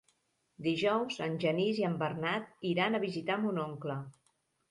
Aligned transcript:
Dijous 0.67 1.17
en 1.25 1.35
Genís 1.43 1.81
i 1.83 1.85
en 1.91 1.99
Bernat 2.01 2.65
iran 2.71 2.97
a 2.97 3.03
visitar 3.05 3.39
mon 3.43 3.63
oncle. 3.67 3.99